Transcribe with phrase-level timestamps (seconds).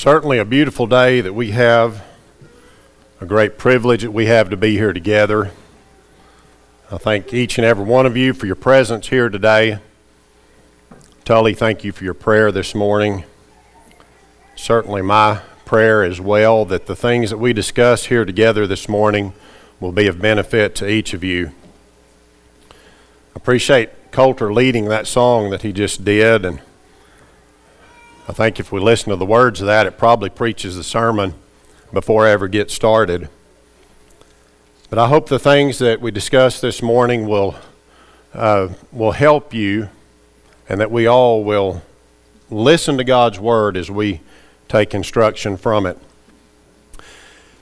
[0.00, 2.02] Certainly a beautiful day that we have,
[3.20, 5.50] a great privilege that we have to be here together.
[6.90, 9.78] I thank each and every one of you for your presence here today.
[11.26, 13.24] Tully, thank you for your prayer this morning.
[14.56, 19.34] Certainly, my prayer as well that the things that we discuss here together this morning
[19.80, 21.52] will be of benefit to each of you.
[22.70, 22.74] I
[23.36, 26.62] appreciate Coulter leading that song that he just did, and
[28.28, 31.34] I think if we listen to the words of that, it probably preaches the sermon
[31.92, 33.28] before I ever get started.
[34.88, 37.56] But I hope the things that we discuss this morning will,
[38.34, 39.88] uh, will help you
[40.68, 41.82] and that we all will
[42.50, 44.20] listen to God's Word as we
[44.68, 45.98] take instruction from it.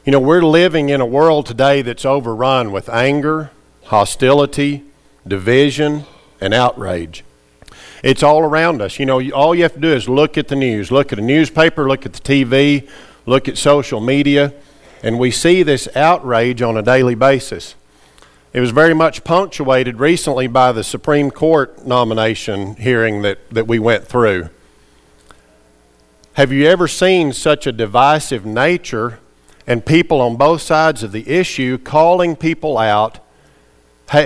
[0.05, 3.51] You know, we're living in a world today that's overrun with anger,
[3.85, 4.85] hostility,
[5.27, 6.05] division,
[6.41, 7.25] and outrage.
[8.03, 8.99] It's all around us.
[8.99, 11.23] You know, all you have to do is look at the news, look at a
[11.23, 12.89] newspaper, look at the TV,
[13.27, 14.55] look at social media
[15.03, 17.75] and we see this outrage on a daily basis.
[18.53, 23.79] It was very much punctuated recently by the Supreme Court nomination hearing that, that we
[23.79, 24.49] went through.
[26.33, 29.21] Have you ever seen such a divisive nature
[29.67, 33.19] and people on both sides of the issue calling people out,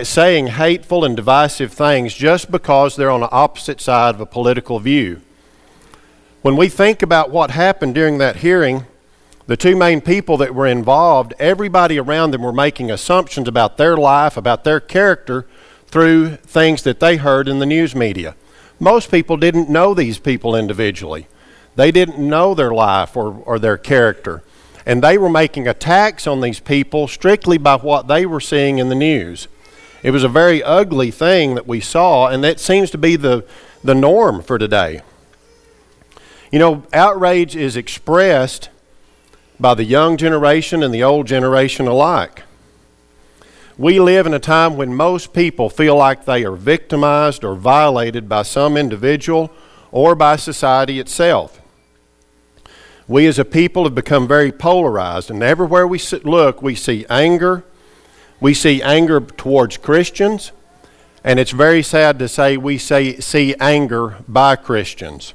[0.02, 4.78] saying hateful and divisive things just because they're on the opposite side of a political
[4.78, 5.20] view?
[6.42, 8.84] When we think about what happened during that hearing,
[9.46, 13.96] the two main people that were involved, everybody around them were making assumptions about their
[13.96, 15.46] life, about their character,
[15.86, 18.34] through things that they heard in the news media.
[18.80, 21.26] Most people didn't know these people individually,
[21.76, 24.42] they didn't know their life or, or their character.
[24.84, 28.88] And they were making attacks on these people strictly by what they were seeing in
[28.88, 29.46] the news.
[30.02, 33.44] It was a very ugly thing that we saw, and that seems to be the,
[33.84, 35.02] the norm for today.
[36.50, 38.68] You know, outrage is expressed
[39.60, 42.42] by the young generation and the old generation alike.
[43.78, 48.28] We live in a time when most people feel like they are victimized or violated
[48.28, 49.50] by some individual
[49.92, 51.60] or by society itself.
[53.08, 57.64] We as a people have become very polarized, and everywhere we look, we see anger.
[58.42, 60.50] We see anger towards Christians,
[61.22, 65.32] and it's very sad to say we say, see anger by Christians.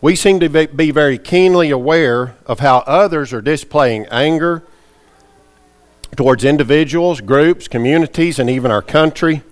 [0.00, 4.64] We seem to be very keenly aware of how others are displaying anger
[6.16, 9.42] towards individuals, groups, communities, and even our country.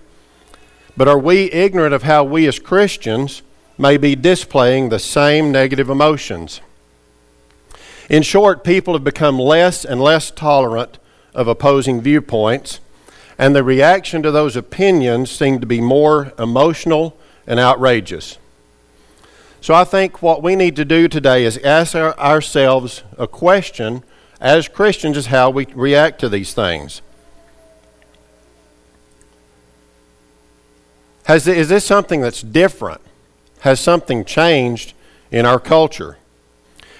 [0.97, 3.43] But are we ignorant of how we as Christians
[3.77, 6.59] may be displaying the same negative emotions?
[8.09, 10.97] In short, people have become less and less tolerant
[11.35, 12.79] of opposing viewpoints,
[13.37, 18.37] and the reaction to those opinions seem to be more emotional and outrageous.
[19.61, 24.03] So I think what we need to do today is ask our, ourselves a question
[24.39, 27.01] as Christians is how we react to these things.
[31.25, 33.01] Has, is this something that's different?
[33.61, 34.93] Has something changed
[35.31, 36.17] in our culture?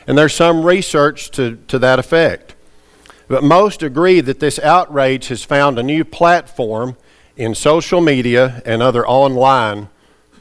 [0.07, 2.54] And there's some research to, to that effect.
[3.27, 6.95] But most agree that this outrage has found a new platform
[7.35, 9.89] in social media and other online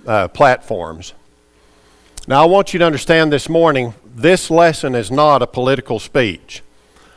[0.06, 1.14] uh, platforms.
[2.26, 6.62] Now, I want you to understand this morning this lesson is not a political speech.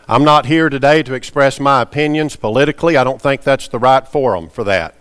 [0.07, 2.95] I'm not here today to express my opinions politically.
[2.95, 4.95] I don't think that's the right forum for that.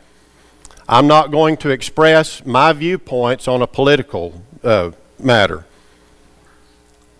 [0.89, 5.65] I'm not going to express my viewpoints on a political uh, matter.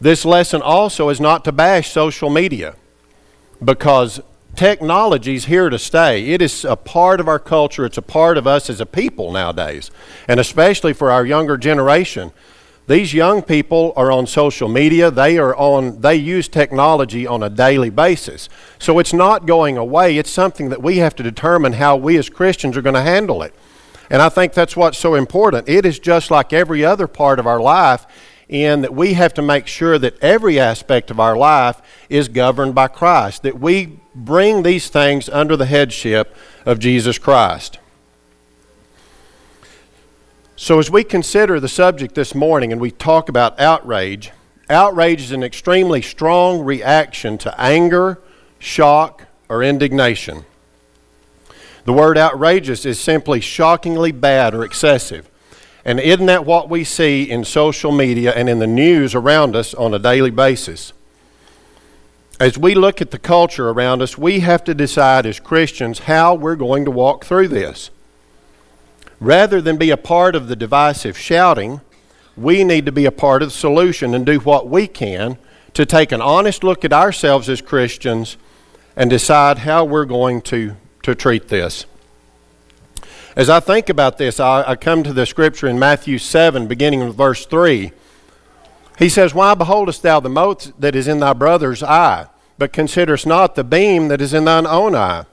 [0.01, 2.75] This lesson also is not to bash social media
[3.65, 4.21] because
[4.55, 6.31] technology is here to stay.
[6.31, 9.33] It is a part of our culture, it's a part of us as a people
[9.33, 9.91] nowadays,
[10.29, 12.33] and especially for our younger generation.
[12.89, 15.11] These young people are on social media.
[15.11, 18.49] They are on they use technology on a daily basis.
[18.79, 20.19] So it's not going away.
[20.19, 23.43] It's something that we have to determine how we as Christians are going to handle
[23.43, 23.53] it.
[24.09, 25.69] And I think that's what's so important.
[25.69, 28.07] It is just like every other part of our life
[28.49, 32.75] in that we have to make sure that every aspect of our life is governed
[32.75, 36.35] by Christ, that we bring these things under the headship
[36.65, 37.79] of Jesus Christ.
[40.55, 44.31] So, as we consider the subject this morning and we talk about outrage,
[44.71, 48.23] outrage is an extremely strong reaction to anger,
[48.59, 50.47] shock, or indignation.
[51.85, 55.29] The word outrageous is simply shockingly bad or excessive.
[55.87, 59.73] And isn't that what we see in social media and in the news around us
[59.73, 60.93] on a daily basis?
[62.41, 66.35] As we look at the culture around us, we have to decide as Christians how
[66.35, 67.91] we're going to walk through this.
[69.21, 71.81] Rather than be a part of the divisive shouting,
[72.37, 75.39] we need to be a part of the solution and do what we can
[75.75, 78.37] to take an honest look at ourselves as Christians
[78.97, 80.75] and decide how we're going to,
[81.05, 81.87] to treat this.
[83.37, 87.07] As I think about this, I, I come to the scripture in Matthew 7, beginning
[87.07, 87.93] with verse 3.
[88.99, 93.27] He says, Why beholdest thou the mote that is in thy brother's eye, but considerest
[93.27, 95.27] not the beam that is in thine own eye?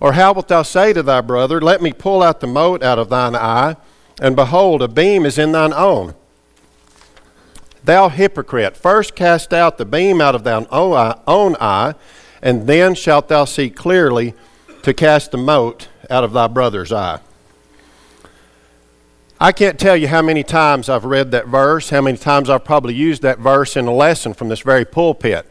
[0.00, 2.98] Or how wilt thou say to thy brother, Let me pull out the mote out
[2.98, 3.76] of thine eye,
[4.18, 6.14] and behold, a beam is in thine own?
[7.84, 11.96] Thou hypocrite, first cast out the beam out of thine own eye,
[12.40, 14.32] and then shalt thou see clearly
[14.84, 17.20] to cast the mote out of thy brother's eye.
[19.42, 22.64] I can't tell you how many times I've read that verse, how many times I've
[22.64, 25.44] probably used that verse in a lesson from this very pulpit.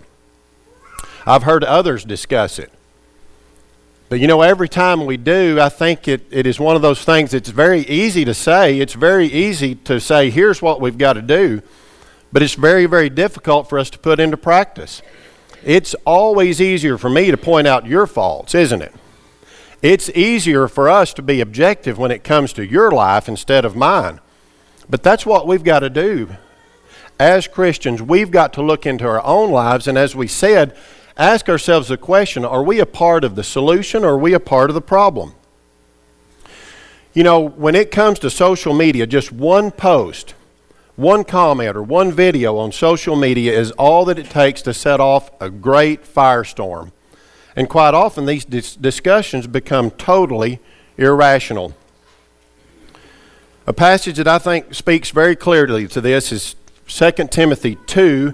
[1.27, 2.71] I've heard others discuss it.
[4.07, 7.03] But you know, every time we do, I think it, it is one of those
[7.03, 8.79] things that's very easy to say.
[8.79, 11.61] It's very easy to say, here's what we've got to do.
[12.31, 15.01] But it's very, very difficult for us to put into practice.
[15.65, 18.93] It's always easier for me to point out your faults, isn't it?
[19.81, 23.75] It's easier for us to be objective when it comes to your life instead of
[23.75, 24.19] mine.
[24.87, 26.29] But that's what we've got to do.
[27.19, 30.75] As Christians, we've got to look into our own lives and, as we said,
[31.17, 34.39] ask ourselves the question are we a part of the solution or are we a
[34.39, 35.33] part of the problem?
[37.13, 40.35] You know, when it comes to social media, just one post,
[40.95, 44.99] one comment, or one video on social media is all that it takes to set
[44.99, 46.91] off a great firestorm.
[47.56, 50.59] And quite often, these dis- discussions become totally
[50.98, 51.75] irrational.
[53.68, 56.56] A passage that I think speaks very clearly to this is
[56.88, 58.33] 2 Timothy 2,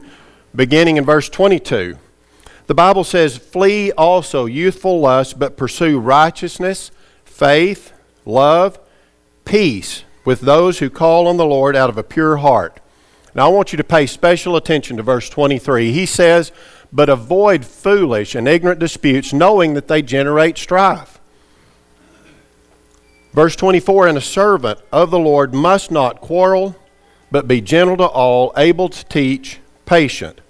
[0.56, 1.98] beginning in verse 22.
[2.68, 6.92] The Bible says, Flee also youthful lust, but pursue righteousness,
[7.24, 7.94] faith,
[8.26, 8.80] love,
[9.46, 12.82] peace with those who call on the Lord out of a pure heart.
[13.34, 15.92] Now, I want you to pay special attention to verse 23.
[15.92, 16.52] He says,
[16.92, 21.20] but avoid foolish and ignorant disputes, knowing that they generate strife.
[23.34, 26.76] Verse 24 And a servant of the Lord must not quarrel,
[27.30, 30.42] but be gentle to all, able to teach, patient,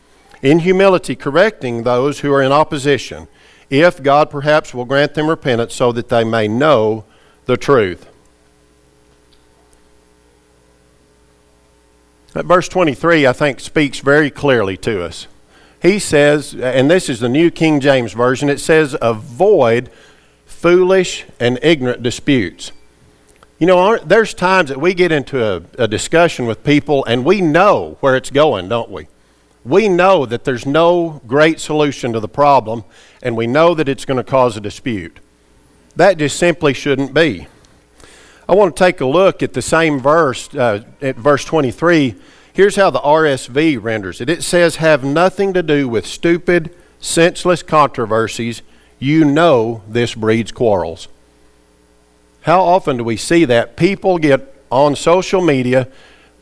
[0.41, 3.27] in humility correcting those who are in opposition,
[3.69, 7.03] if God perhaps will grant them repentance so that they may know
[7.45, 8.07] the truth.
[12.33, 15.27] That verse 23, I think, speaks very clearly to us
[15.81, 19.89] he says, and this is the New King James Version, it says, avoid
[20.45, 22.71] foolish and ignorant disputes.
[23.59, 27.41] You know, there's times that we get into a, a, discussion with people and we
[27.41, 29.07] know where it's going, don't we?
[29.63, 32.83] We know that there's no great solution to the problem
[33.21, 35.19] and we know that it's going to cause a dispute.
[35.95, 37.47] That just simply shouldn't be.
[38.47, 42.15] I want to take a look at the same verse, uh, at verse 23
[42.57, 47.61] Here's how the RSV renders it it says, Have nothing to do with stupid, senseless
[47.61, 48.63] controversies.
[48.97, 51.07] You know this breeds quarrels.
[52.41, 53.77] How often do we see that?
[53.77, 55.87] People get on social media,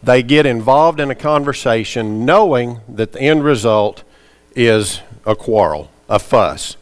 [0.02, 4.04] they get involved in a conversation knowing that the end result
[4.56, 6.78] is a quarrel, a fuss.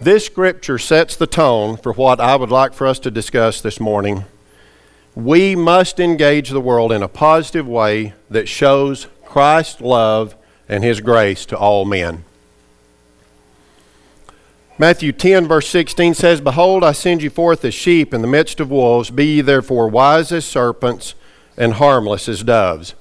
[0.00, 3.78] This scripture sets the tone for what I would like for us to discuss this
[3.78, 4.24] morning
[5.18, 10.36] we must engage the world in a positive way that shows Christ's love
[10.68, 12.24] and his grace to all men.
[14.78, 18.60] Matthew 10, verse 16 says, Behold, I send you forth as sheep in the midst
[18.60, 19.10] of wolves.
[19.10, 21.16] Be ye therefore wise as serpents
[21.56, 22.94] and harmless as doves.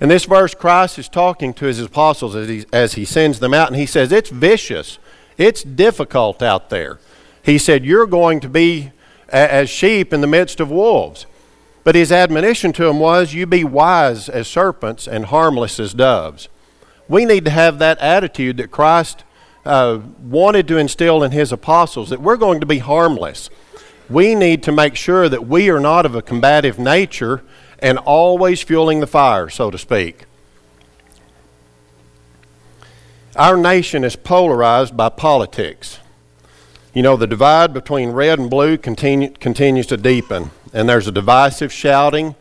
[0.00, 3.52] In this verse, Christ is talking to his apostles as he, as he sends them
[3.52, 4.98] out, and he says, It's vicious.
[5.36, 7.00] It's difficult out there.
[7.42, 8.92] He said, You're going to be
[9.28, 11.26] as sheep in the midst of wolves.
[11.82, 16.48] But his admonition to them was, You be wise as serpents and harmless as doves.
[17.08, 19.24] We need to have that attitude that Christ
[19.64, 23.50] uh, wanted to instill in his apostles that we're going to be harmless.
[24.08, 27.42] We need to make sure that we are not of a combative nature
[27.78, 30.24] and always fueling the fire, so to speak.
[33.36, 35.98] Our nation is polarized by politics.
[36.92, 41.12] You know, the divide between red and blue continue, continues to deepen and there's a
[41.12, 42.34] divisive shouting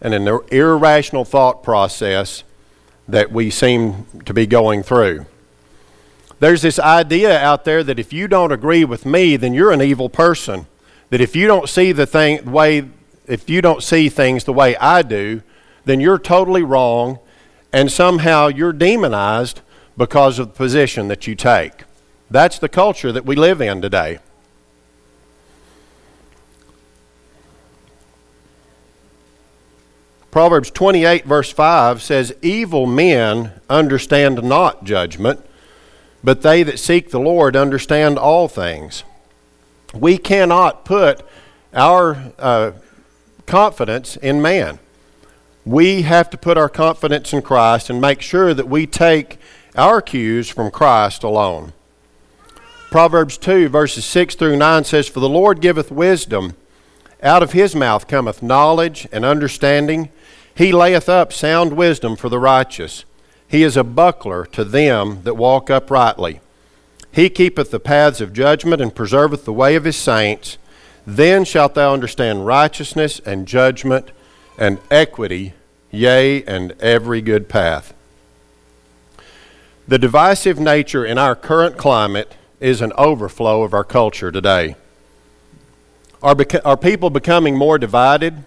[0.00, 2.44] and an irrational thought process
[3.08, 5.26] that we seem to be going through.
[6.40, 9.82] There's this idea out there that if you don't agree with me, then you're an
[9.82, 10.66] evil person.
[11.10, 12.88] That if you don't see the thing the way
[13.26, 15.42] if you don't see things the way I do,
[15.84, 17.18] then you're totally wrong
[17.72, 19.60] and somehow you're demonized
[19.96, 21.84] because of the position that you take.
[22.30, 24.18] That's the culture that we live in today.
[30.34, 35.38] Proverbs 28, verse 5 says, Evil men understand not judgment,
[36.24, 39.04] but they that seek the Lord understand all things.
[39.94, 41.24] We cannot put
[41.72, 42.72] our uh,
[43.46, 44.80] confidence in man.
[45.64, 49.38] We have to put our confidence in Christ and make sure that we take
[49.76, 51.74] our cues from Christ alone.
[52.90, 56.56] Proverbs 2, verses 6 through 9 says, For the Lord giveth wisdom,
[57.22, 60.10] out of his mouth cometh knowledge and understanding.
[60.56, 63.04] He layeth up sound wisdom for the righteous.
[63.48, 66.40] He is a buckler to them that walk uprightly.
[67.10, 70.58] He keepeth the paths of judgment and preserveth the way of his saints.
[71.06, 74.10] Then shalt thou understand righteousness and judgment
[74.58, 75.54] and equity,
[75.90, 77.94] yea, and every good path.
[79.86, 84.76] The divisive nature in our current climate is an overflow of our culture today.
[86.22, 88.44] Are, beca- are people becoming more divided?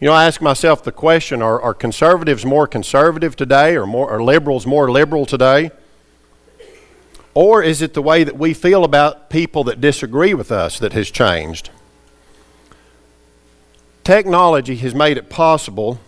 [0.00, 4.10] You know, I ask myself the question are, are conservatives more conservative today or more,
[4.10, 5.70] are liberals more liberal today?
[7.34, 10.94] Or is it the way that we feel about people that disagree with us that
[10.94, 11.68] has changed?
[14.02, 16.00] Technology has made it possible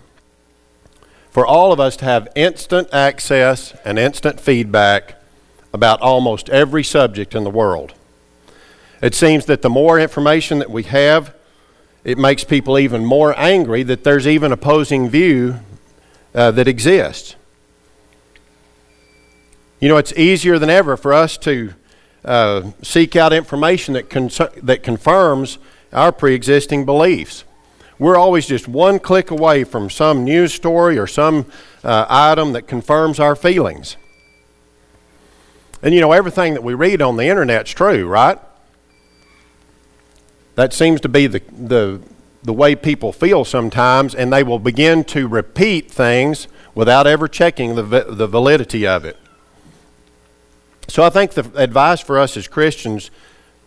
[1.30, 5.22] for all of us to have instant access and instant feedback
[5.74, 7.92] about almost every subject in the world.
[9.02, 11.34] It seems that the more information that we have,
[12.04, 15.60] it makes people even more angry that there's even opposing view
[16.34, 17.36] uh, that exists.
[19.80, 21.74] You know, it's easier than ever for us to
[22.24, 24.10] uh, seek out information that,
[24.62, 25.58] that confirms
[25.92, 27.44] our pre existing beliefs.
[27.98, 31.46] We're always just one click away from some news story or some
[31.84, 33.96] uh, item that confirms our feelings.
[35.82, 38.38] And you know, everything that we read on the internet's true, right?
[40.54, 42.00] That seems to be the, the,
[42.42, 47.74] the way people feel sometimes, and they will begin to repeat things without ever checking
[47.74, 49.16] the, the validity of it.
[50.88, 53.10] So I think the advice for us as Christians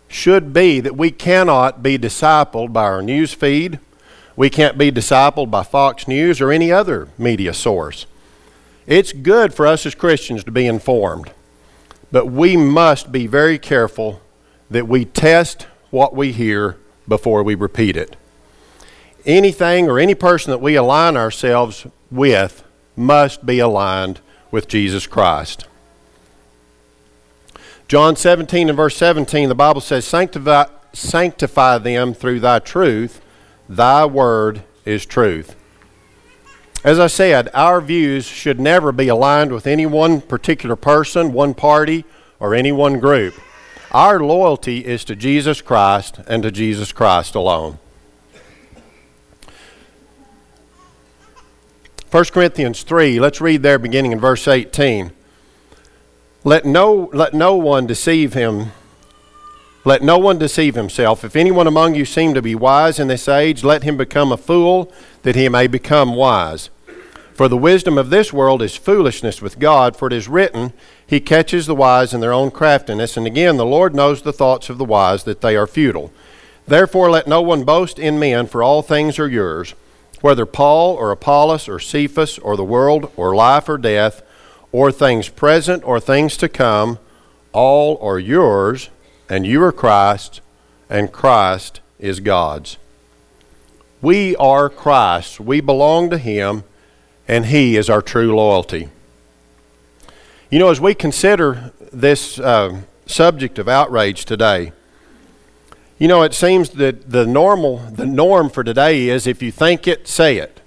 [0.07, 3.79] should be that we cannot be discipled by our news feed.
[4.35, 8.05] We can't be discipled by Fox News or any other media source.
[8.85, 11.31] It's good for us as Christians to be informed,
[12.11, 14.21] but we must be very careful
[14.69, 16.77] that we test what we hear
[17.07, 18.15] before we repeat it.
[19.25, 22.63] Anything or any person that we align ourselves with
[22.95, 24.19] must be aligned
[24.51, 25.67] with Jesus Christ.
[27.87, 33.21] John 17 and verse 17, the Bible says, Sanctify, sanctify them through thy truth.
[33.69, 35.55] Thy word is truth.
[36.83, 41.55] As I said, our views should never be aligned with any one particular person, one
[41.55, 42.05] party,
[42.39, 43.33] or any one group.
[43.91, 47.79] Our loyalty is to Jesus Christ and to Jesus Christ alone.
[52.11, 55.11] 1 Corinthians 3, let's read there beginning in verse 18.
[56.43, 58.71] Let no, let no one deceive him.
[59.83, 61.23] Let no one deceive himself.
[61.23, 64.37] If anyone among you seem to be wise in this age, let him become a
[64.37, 64.91] fool,
[65.23, 66.69] that he may become wise.
[67.35, 70.71] For the wisdom of this world is foolishness with God, for it is written,
[71.05, 73.17] He catches the wise in their own craftiness.
[73.17, 76.13] And again, the Lord knows the thoughts of the wise, that they are futile.
[76.65, 79.73] Therefore, let no one boast in men, for all things are yours,
[80.21, 84.21] whether Paul or Apollos or Cephas or the world or life or death,
[84.71, 86.99] or things present or things to come,
[87.51, 88.89] all are yours,
[89.27, 90.39] and you are Christ,
[90.89, 92.77] and Christ is God's.
[94.01, 95.41] We are Christ.
[95.41, 96.63] We belong to Him
[97.27, 98.89] and He is our true loyalty.
[100.49, 104.71] You know, as we consider this uh, subject of outrage today,
[105.97, 109.87] you know, it seems that the normal, the norm for today is if you think
[109.87, 110.59] it, say it.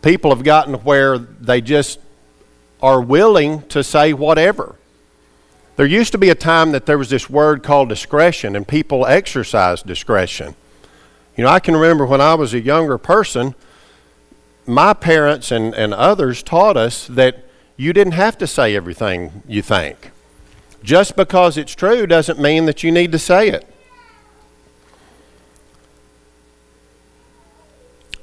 [0.00, 1.98] People have gotten where they just
[2.82, 4.76] are willing to say whatever.
[5.76, 9.04] There used to be a time that there was this word called discretion, and people
[9.04, 10.54] exercised discretion.
[11.36, 13.54] You know, I can remember when I was a younger person,
[14.66, 17.44] my parents and, and others taught us that
[17.76, 20.10] you didn't have to say everything you think.
[20.82, 23.66] Just because it's true doesn't mean that you need to say it.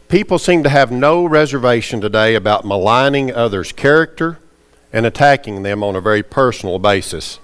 [0.07, 4.39] People seem to have no reservation today about maligning others' character
[4.91, 7.39] and attacking them on a very personal basis.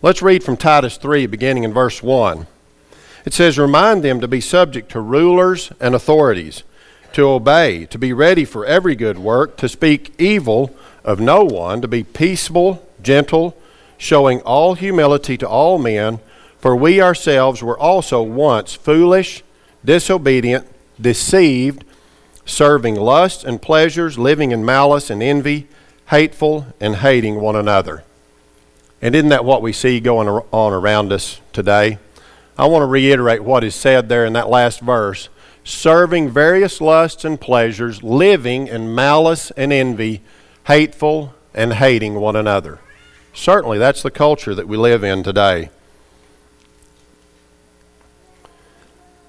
[0.00, 2.46] Let's read from Titus 3, beginning in verse 1.
[3.24, 6.62] It says, Remind them to be subject to rulers and authorities
[7.16, 11.80] to obey, to be ready for every good work, to speak evil of no one,
[11.80, 13.56] to be peaceable, gentle,
[13.96, 16.20] showing all humility to all men.
[16.58, 19.42] For we ourselves were also once foolish,
[19.82, 20.66] disobedient,
[21.00, 21.86] deceived,
[22.44, 25.68] serving lusts and pleasures, living in malice and envy,
[26.10, 28.04] hateful and hating one another.
[29.00, 31.96] And isn't that what we see going on around us today?
[32.58, 35.30] I want to reiterate what is said there in that last verse
[35.66, 40.22] serving various lusts and pleasures, living in malice and envy,
[40.68, 42.78] hateful and hating one another.
[43.34, 45.70] Certainly, that's the culture that we live in today.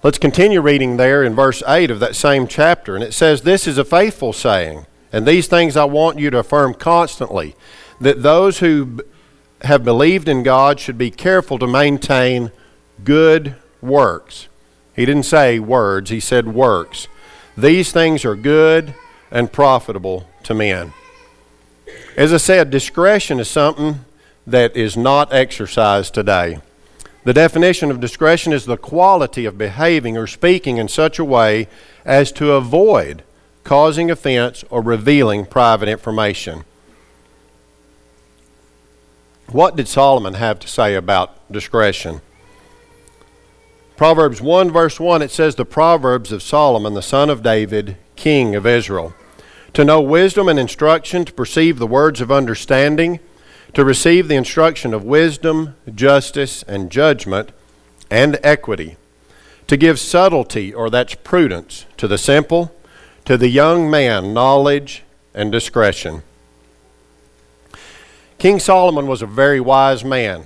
[0.04, 2.94] Let's continue reading there in verse 8 of that same chapter.
[2.94, 6.38] And it says, This is a faithful saying, and these things I want you to
[6.38, 7.56] affirm constantly
[8.00, 9.04] that those who
[9.64, 12.52] have believed in God should be careful to maintain
[13.04, 14.48] good works.
[14.98, 17.08] He didn't say words, he said works.
[17.56, 18.96] These things are good
[19.32, 20.92] and profitable to men.
[22.18, 24.06] As I said, discretion is something
[24.48, 26.60] that is not exercised today.
[27.26, 31.68] The definition of discretion is the quality of behaving or speaking in such a way
[32.04, 33.22] as to avoid
[33.64, 36.64] causing offense or revealing private information.
[39.52, 42.22] What did Solomon have to say about discretion?
[43.98, 48.54] Proverbs 1, verse 1, it says, The Proverbs of Solomon, the son of David, king
[48.54, 49.16] of Israel.
[49.74, 53.20] To know wisdom and instruction, to perceive the words of understanding,
[53.74, 57.50] to receive the instruction of wisdom, justice, and judgment,
[58.12, 58.98] and equity,
[59.66, 62.72] to give subtlety, or that's prudence, to the simple,
[63.26, 66.22] to the young man, knowledge and discretion.
[68.38, 70.46] King Solomon was a very wise man.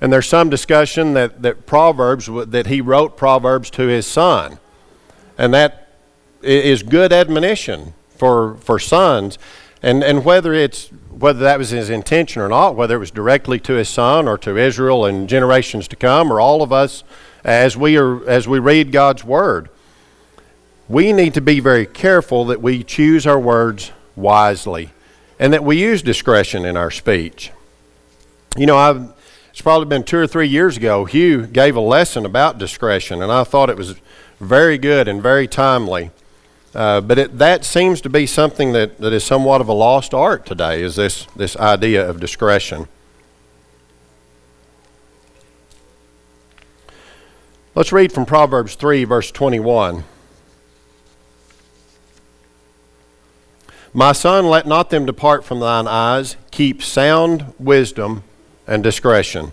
[0.00, 4.58] And there's some discussion that, that Proverbs, that he wrote Proverbs to his son.
[5.38, 5.88] And that
[6.42, 9.38] is good admonition for, for sons.
[9.82, 13.60] And, and whether it's whether that was his intention or not, whether it was directly
[13.60, 17.04] to his son or to Israel and generations to come, or all of us
[17.44, 19.68] as we are as we read God's word,
[20.88, 24.90] we need to be very careful that we choose our words wisely
[25.38, 27.50] and that we use discretion in our speech.
[28.56, 29.12] You know, I've
[29.54, 31.04] it's probably been two or three years ago.
[31.04, 33.94] Hugh gave a lesson about discretion, and I thought it was
[34.40, 36.10] very good and very timely.
[36.74, 40.12] Uh, but it, that seems to be something that, that is somewhat of a lost
[40.12, 42.88] art today, is this, this idea of discretion.
[47.76, 50.02] Let's read from Proverbs 3, verse 21.
[53.92, 56.34] My son, let not them depart from thine eyes.
[56.50, 58.24] Keep sound wisdom
[58.66, 59.52] and discretion.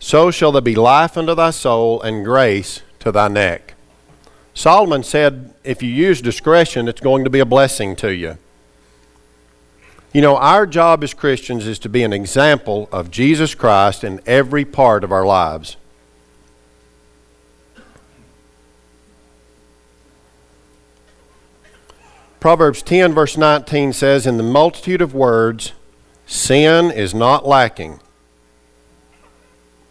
[0.00, 3.74] So shall there be life unto thy soul and grace to thy neck.
[4.54, 8.38] Solomon said, if you use discretion, it's going to be a blessing to you.
[10.12, 14.20] You know, our job as Christians is to be an example of Jesus Christ in
[14.26, 15.76] every part of our lives.
[22.40, 25.72] Proverbs 10, verse 19 says, In the multitude of words,
[26.28, 27.98] sin is not lacking,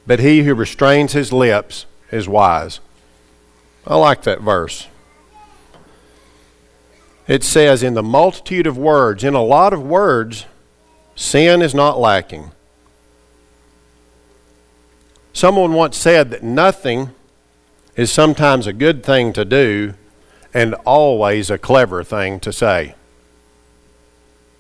[0.06, 2.80] but he who restrains his lips is wise.
[3.86, 4.88] I like that verse.
[7.28, 10.46] It says, in the multitude of words, in a lot of words,
[11.16, 12.52] sin is not lacking.
[15.34, 17.10] Someone once said that nothing
[17.96, 19.96] is sometimes a good thing to do
[20.54, 22.96] and always a clever thing to say.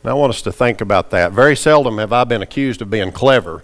[0.04, 1.32] And I want us to think about that.
[1.32, 3.64] Very seldom have I been accused of being clever.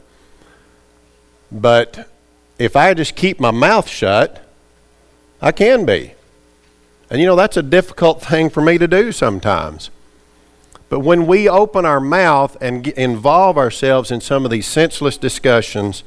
[1.52, 2.10] But
[2.58, 4.43] if I just keep my mouth shut,
[5.41, 6.13] I can be.
[7.10, 9.89] And you know, that's a difficult thing for me to do sometimes.
[10.89, 16.04] But when we open our mouth and involve ourselves in some of these senseless discussions,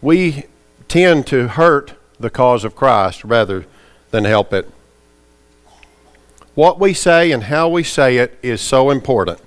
[0.00, 0.44] we
[0.88, 3.66] tend to hurt the cause of Christ rather
[4.10, 4.68] than help it.
[6.54, 9.40] What we say and how we say it is so important.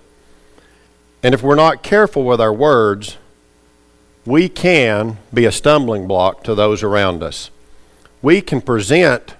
[1.24, 3.18] And if we're not careful with our words,
[4.26, 7.50] we can be a stumbling block to those around us
[8.24, 9.36] we can present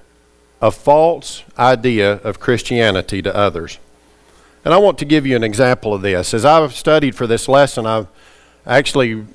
[0.62, 3.80] a false idea of Christianity to others.
[4.64, 6.34] And I want to give you an example of this.
[6.34, 8.08] As I've studied for this lesson, I've
[8.68, 9.26] actually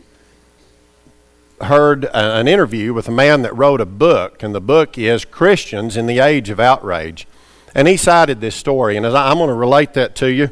[1.63, 5.97] heard an interview with a man that wrote a book, and the book is Christians
[5.97, 7.27] in the Age of Outrage.
[7.75, 10.51] And he cited this story, and I'm going to relate that to you.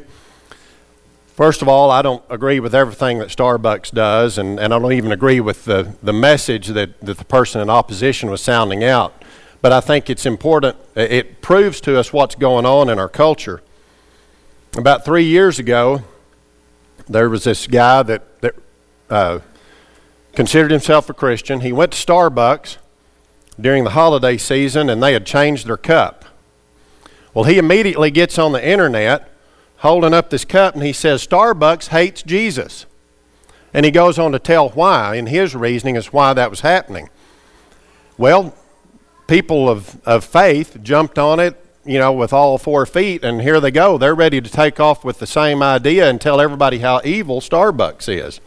[1.37, 4.91] First of all, I don't agree with everything that Starbucks does, and, and I don't
[4.91, 9.13] even agree with the, the message that, that the person in opposition was sounding out.
[9.61, 13.61] But I think it's important, it proves to us what's going on in our culture.
[14.75, 16.01] About three years ago,
[17.07, 18.55] there was this guy that, that
[19.07, 19.39] uh,
[20.33, 21.59] considered himself a Christian.
[21.59, 22.77] He went to Starbucks,
[23.59, 26.25] during the holiday season and they had changed their cup.
[27.33, 29.31] Well, he immediately gets on the internet
[29.77, 32.85] holding up this cup and he says, Starbucks hates Jesus.
[33.73, 37.09] And he goes on to tell why, and his reasoning is why that was happening.
[38.17, 38.55] Well,
[39.27, 43.59] people of, of faith jumped on it, you know, with all four feet, and here
[43.59, 43.97] they go.
[43.97, 48.09] They're ready to take off with the same idea and tell everybody how evil Starbucks
[48.09, 48.41] is.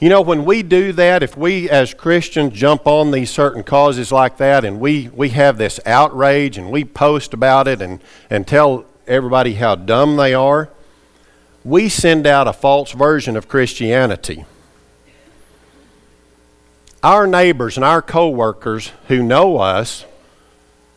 [0.00, 4.12] You know, when we do that, if we as Christians jump on these certain causes
[4.12, 8.46] like that and we, we have this outrage and we post about it and, and
[8.46, 10.70] tell everybody how dumb they are,
[11.64, 14.44] we send out a false version of Christianity.
[17.02, 20.04] Our neighbors and our coworkers who know us,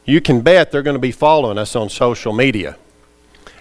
[0.05, 2.77] you can bet they're going to be following us on social media.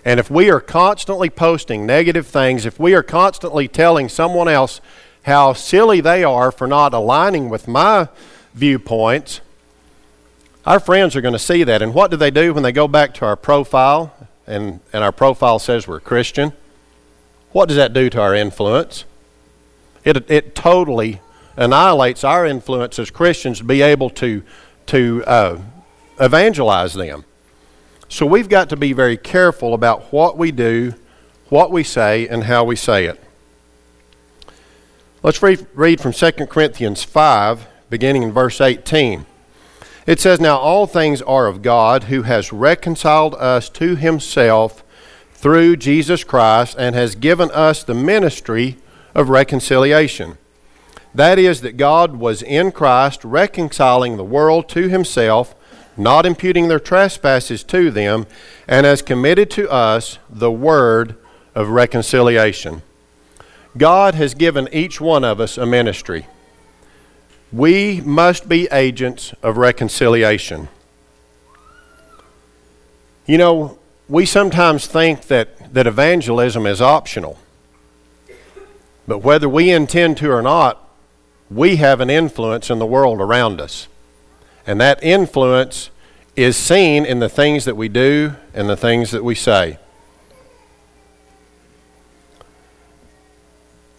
[0.04, 4.80] And if we are constantly posting negative things, if we are constantly telling someone else
[5.22, 8.09] how silly they are for not aligning with my
[8.54, 9.40] viewpoints,
[10.64, 11.82] our friends are going to see that.
[11.82, 14.12] And what do they do when they go back to our profile
[14.46, 16.52] and, and our profile says we're Christian?
[17.52, 19.04] What does that do to our influence?
[20.04, 21.20] It, it totally
[21.56, 24.42] annihilates our influence as Christians to be able to,
[24.87, 25.59] to uh,
[26.20, 27.24] evangelize them.
[28.09, 30.94] So we've got to be very careful about what we do,
[31.48, 33.20] what we say, and how we say it.
[35.22, 39.26] Let's read, read from 2 Corinthians 5, beginning in verse 18.
[40.07, 44.85] It says, Now all things are of God, who has reconciled us to himself
[45.33, 48.77] through Jesus Christ, and has given us the ministry
[49.14, 50.38] of reconciliation.
[51.14, 55.55] That is, that God was in Christ reconciling the world to himself,
[55.97, 58.27] not imputing their trespasses to them,
[58.69, 61.16] and has committed to us the word
[61.55, 62.83] of reconciliation.
[63.77, 66.27] God has given each one of us a ministry.
[67.52, 70.68] We must be agents of reconciliation.
[73.26, 73.78] You know,
[74.09, 77.38] we sometimes think that, that evangelism is optional.
[79.09, 80.82] But whether we intend to or not,
[81.50, 83.88] we have an influence in the world around us.
[84.66, 85.90] And that influence
[86.35, 89.78] is seen in the things that we do and the things that we say.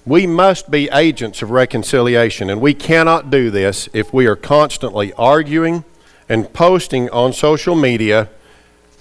[0.07, 5.11] We must be agents of reconciliation, and we cannot do this if we are constantly
[5.11, 5.83] arguing
[6.29, 8.29] and posting on social media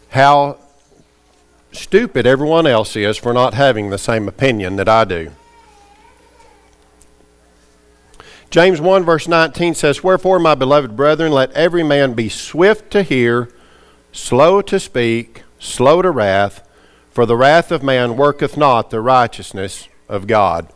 [0.09, 0.59] how
[1.71, 5.31] stupid everyone else is for not having the same opinion that I do.
[8.51, 13.05] James 1, verse 19 says, Wherefore, my beloved brethren, let every man be swift to
[13.05, 13.49] hear,
[14.11, 16.69] slow to speak, slow to wrath,
[17.13, 20.73] for the wrath of man worketh not the righteousness of God.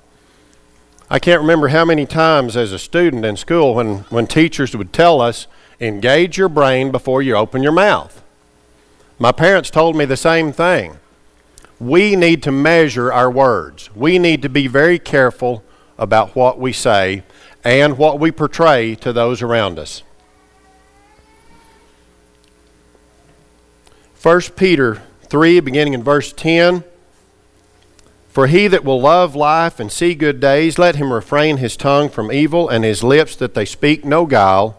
[1.12, 4.92] I can't remember how many times as a student in school when, when teachers would
[4.92, 5.48] tell us,
[5.80, 8.22] engage your brain before you open your mouth.
[9.18, 10.98] My parents told me the same thing.
[11.80, 13.90] We need to measure our words.
[13.96, 15.64] We need to be very careful
[15.98, 17.24] about what we say
[17.64, 20.04] and what we portray to those around us.
[24.22, 26.84] 1 Peter 3, beginning in verse 10
[28.40, 32.08] for he that will love life and see good days, let him refrain his tongue
[32.08, 34.78] from evil and his lips that they speak no guile.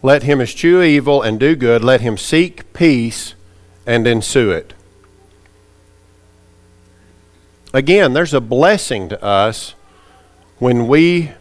[0.00, 1.82] Let him eschew evil and do good.
[1.82, 3.34] Let him seek peace
[3.84, 4.74] and ensue it.
[7.72, 9.74] Again, there's a blessing to us
[10.60, 11.32] when we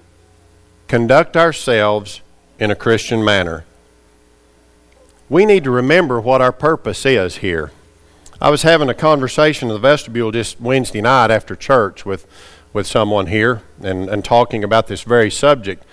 [0.88, 2.22] conduct ourselves
[2.58, 3.63] in a Christian manner.
[5.30, 7.72] We need to remember what our purpose is here.
[8.44, 12.28] I was having a conversation in the vestibule just Wednesday night after church with,
[12.74, 15.86] with someone here and, and talking about this very subject.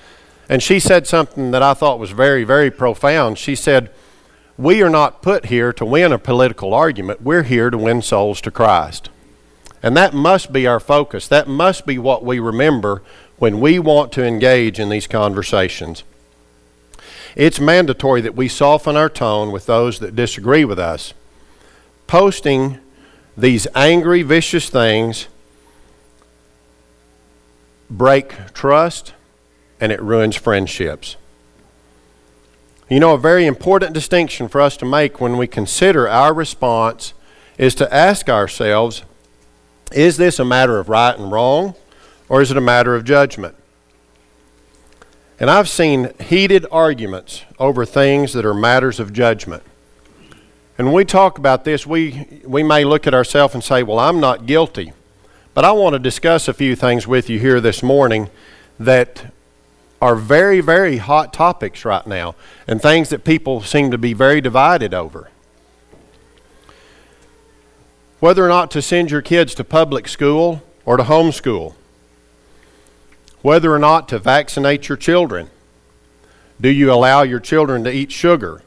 [0.48, 3.38] And she said something that I thought was very, very profound.
[3.38, 3.92] She said,
[4.58, 8.40] We are not put here to win a political argument, we're here to win souls
[8.40, 9.10] to Christ.
[9.80, 11.28] And that must be our focus.
[11.28, 13.00] That must be what we remember
[13.38, 16.02] when we want to engage in these conversations.
[17.36, 21.14] It's mandatory that we soften our tone with those that disagree with us
[22.10, 22.76] posting
[23.36, 25.28] these angry, vicious things
[27.88, 29.14] break trust
[29.78, 31.14] and it ruins friendships.
[32.88, 37.14] You know, a very important distinction for us to make when we consider our response
[37.58, 39.04] is to ask ourselves
[39.92, 41.76] is this a matter of right and wrong,
[42.28, 43.54] or is it a matter of judgment?
[45.38, 49.62] And I've seen heated arguments over things that are matters of judgment.
[50.80, 53.98] And when we talk about this, we, we may look at ourselves and say, Well,
[53.98, 54.94] I'm not guilty.
[55.52, 58.30] But I want to discuss a few things with you here this morning
[58.78, 59.30] that
[60.00, 62.34] are very, very hot topics right now
[62.66, 65.28] and things that people seem to be very divided over.
[68.20, 71.74] Whether or not to send your kids to public school or to homeschool,
[73.42, 75.50] whether or not to vaccinate your children.
[76.58, 78.62] Do you allow your children to eat sugar?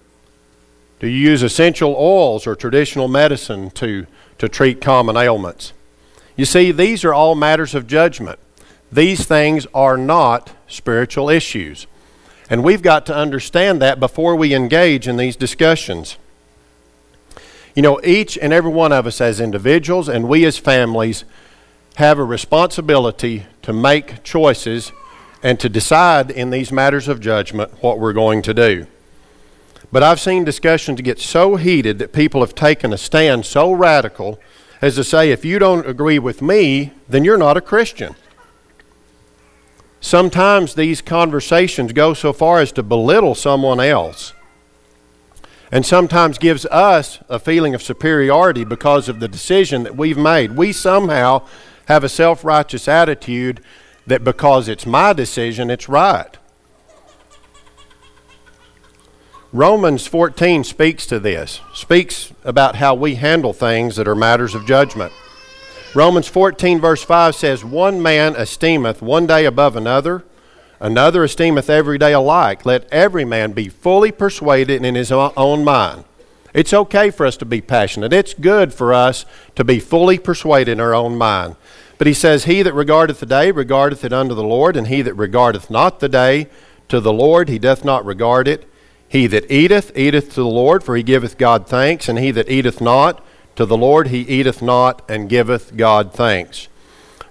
[1.03, 5.73] Do you use essential oils or traditional medicine to, to treat common ailments?
[6.37, 8.39] You see, these are all matters of judgment.
[8.89, 11.87] These things are not spiritual issues.
[12.49, 16.15] And we've got to understand that before we engage in these discussions.
[17.75, 21.25] You know, each and every one of us as individuals and we as families
[21.95, 24.93] have a responsibility to make choices
[25.43, 28.87] and to decide in these matters of judgment what we're going to do.
[29.93, 34.39] But I've seen discussions get so heated that people have taken a stand so radical
[34.81, 38.15] as to say, if you don't agree with me, then you're not a Christian.
[40.01, 44.33] Sometimes these conversations go so far as to belittle someone else
[45.71, 50.57] and sometimes gives us a feeling of superiority because of the decision that we've made.
[50.57, 51.45] We somehow
[51.87, 53.61] have a self righteous attitude
[54.07, 56.35] that because it's my decision, it's right.
[59.53, 64.65] Romans 14 speaks to this, speaks about how we handle things that are matters of
[64.65, 65.13] judgment.
[65.93, 70.23] Romans 14, verse 5 says, One man esteemeth one day above another,
[70.79, 72.65] another esteemeth every day alike.
[72.65, 76.05] Let every man be fully persuaded in his own mind.
[76.55, 78.11] It's okay for us to be passionate.
[78.11, 79.23] It's good for us
[79.55, 81.57] to be fully persuaded in our own mind.
[81.99, 85.03] But he says, He that regardeth the day regardeth it unto the Lord, and he
[85.03, 86.47] that regardeth not the day
[86.89, 88.67] to the Lord, he doth not regard it.
[89.13, 92.49] He that eateth, eateth to the Lord, for he giveth God thanks, and he that
[92.49, 93.23] eateth not,
[93.55, 96.67] to the Lord he eateth not, and giveth God thanks.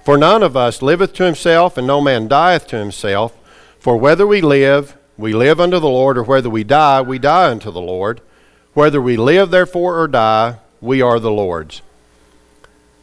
[0.04, 3.36] For none of us liveth to himself, and no man dieth to himself.
[3.80, 7.50] For whether we live, we live unto the Lord, or whether we die, we die
[7.50, 8.20] unto the Lord.
[8.74, 11.82] Whether we live, therefore, or die, we are the Lord's.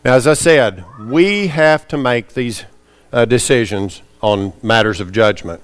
[0.05, 2.63] Now, as I said, we have to make these
[3.11, 5.61] uh, decisions on matters of judgment.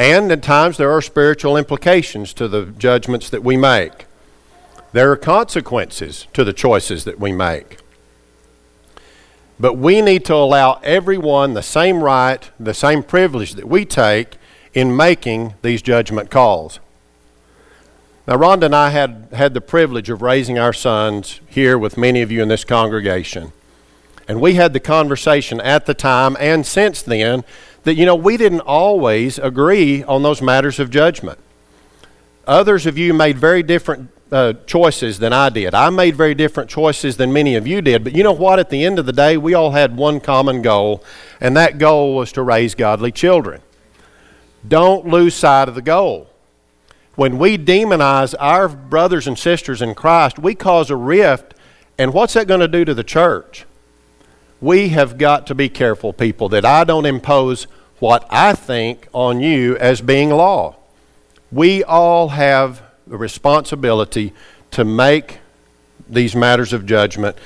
[0.00, 4.06] And at times there are spiritual implications to the judgments that we make.
[4.92, 7.76] There are consequences to the choices that we make.
[9.58, 14.38] But we need to allow everyone the same right, the same privilege that we take
[14.72, 16.80] in making these judgment calls.
[18.26, 22.22] Now, Rhonda and I had, had the privilege of raising our sons here with many
[22.22, 23.52] of you in this congregation.
[24.26, 27.44] And we had the conversation at the time and since then
[27.84, 31.38] that, you know, we didn't always agree on those matters of judgment.
[32.46, 35.74] Others of you made very different uh, choices than I did.
[35.74, 38.04] I made very different choices than many of you did.
[38.04, 38.58] But you know what?
[38.58, 41.02] At the end of the day, we all had one common goal,
[41.40, 43.60] and that goal was to raise godly children.
[44.66, 46.30] Don't lose sight of the goal
[47.20, 51.52] when we demonize our brothers and sisters in Christ, we cause a rift.
[51.98, 53.66] And what's that going to do to the church?
[54.60, 57.64] We have got to be careful, people, that I don't impose
[57.98, 60.76] what I think on you as being law.
[61.50, 64.32] We all have the responsibility
[64.72, 65.38] to make
[66.08, 67.36] these matters of judgment.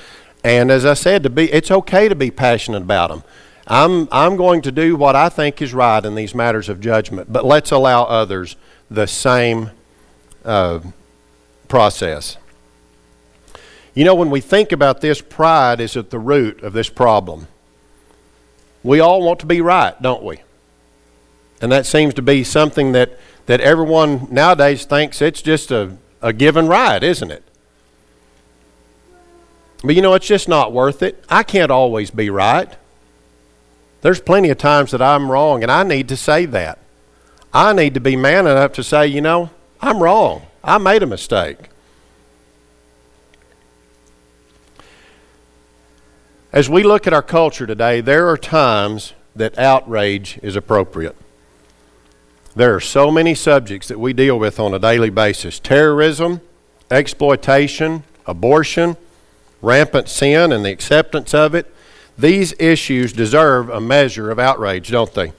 [0.43, 3.23] And as I said, to be, it's okay to be passionate about them.
[3.67, 7.33] I'm, I'm going to do what I think is right in these matters of judgment,
[7.33, 8.55] but let's allow others
[8.91, 9.71] the same
[10.43, 10.81] uh,
[11.67, 12.37] process.
[13.95, 17.47] You know, when we think about this, pride is at the root of this problem.
[18.83, 20.41] We all want to be right, don't we?
[21.61, 26.33] And that seems to be something that, that everyone nowadays thinks it's just a, a
[26.33, 27.43] given right, isn't it?
[29.81, 31.23] But you know, it's just not worth it.
[31.29, 32.75] I can't always be right.
[34.01, 36.79] There's plenty of times that I'm wrong, and I need to say that.
[37.53, 40.45] I need to be man enough to say, you know, I'm wrong.
[40.63, 41.69] I made a mistake.
[46.55, 51.17] As we look at our culture today, there are times that outrage is appropriate.
[52.55, 56.39] There are so many subjects that we deal with on a daily basis terrorism,
[56.89, 58.95] exploitation, abortion,
[59.61, 61.75] rampant sin, and the acceptance of it.
[62.17, 65.33] These issues deserve a measure of outrage, don't they?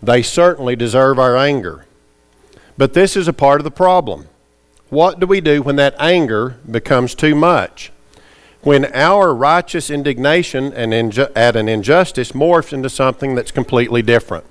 [0.00, 1.84] They certainly deserve our anger.
[2.78, 4.28] But this is a part of the problem.
[4.88, 7.90] What do we do when that anger becomes too much?
[8.66, 14.44] When our righteous indignation and inju- at an injustice morphs into something that's completely different.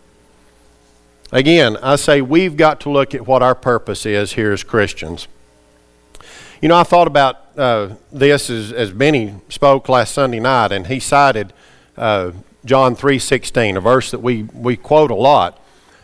[1.33, 5.27] Again, I say we've got to look at what our purpose is here as Christians.
[6.61, 10.87] You know, I thought about uh, this as, as Benny spoke last Sunday night, and
[10.87, 11.51] he cited
[11.97, 12.31] uh,
[12.63, 15.61] John 3.16, a verse that we, we quote a lot.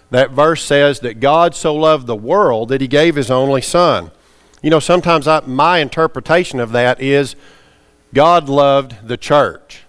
[0.10, 4.12] that verse says that God so loved the world that he gave his only son.
[4.62, 7.38] You know, sometimes I, my interpretation of that is
[8.14, 9.84] God loved the church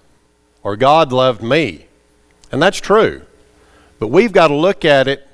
[0.63, 1.87] or God loved me.
[2.51, 3.23] And that's true.
[3.99, 5.27] But we've got to look at it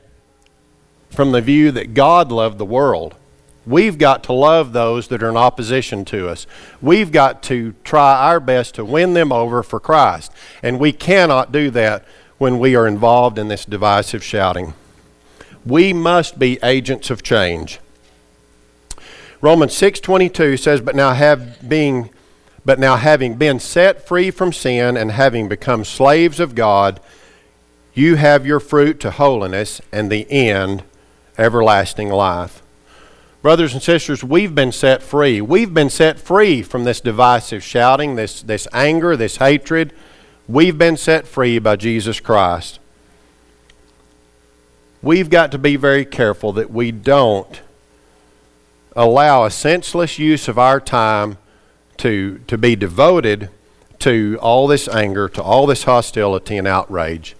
[1.10, 3.14] from the view that God loved the world.
[3.66, 6.46] We've got to love those that are in opposition to us.
[6.80, 10.32] We've got to try our best to win them over for Christ.
[10.62, 12.04] And we cannot do that
[12.38, 14.72] when we are involved in this divisive shouting.
[15.66, 17.80] We must be agents of change.
[19.42, 22.10] Romans 6:22 says, "But now have being
[22.68, 27.00] but now having been set free from sin and having become slaves of God,
[27.94, 30.82] you have your fruit to holiness and the end
[31.38, 32.60] everlasting life."
[33.40, 35.40] Brothers and sisters, we've been set free.
[35.40, 39.94] We've been set free from this divisive shouting, this, this anger, this hatred.
[40.46, 42.80] We've been set free by Jesus Christ.
[45.00, 47.62] We've got to be very careful that we don't
[48.94, 51.38] allow a senseless use of our time
[51.98, 53.50] to, to be devoted
[54.00, 57.36] to all this anger, to all this hostility and outrage.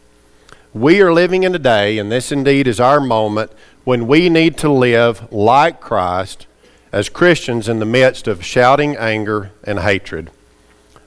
[0.75, 3.53] We are living in a day, and this indeed is our moment,
[3.85, 6.47] when we need to live like Christ
[6.92, 10.31] as Christians in the midst of shouting anger and hatred.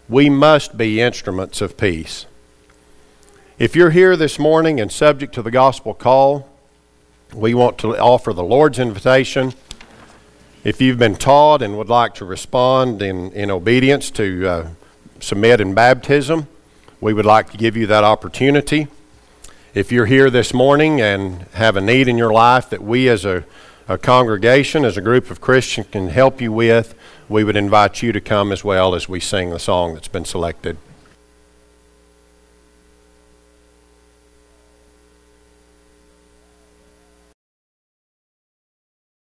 [0.10, 2.26] We must be instruments of peace.
[3.60, 6.50] If you're here this morning and subject to the gospel call,
[7.34, 9.54] we want to offer the Lord's invitation.
[10.63, 14.67] If you've been taught and would like to respond in, in obedience to uh,
[15.19, 16.45] submit in baptism,
[17.00, 18.88] we would like to give you that opportunity.
[19.74, 23.26] If you're here this morning and have a need in your life that we as
[23.26, 23.43] a,
[23.88, 26.93] a congregation, as a group of Christians, can help you with,
[27.28, 30.26] we would invite you to come as well as we sing the song that's been
[30.26, 30.78] selected.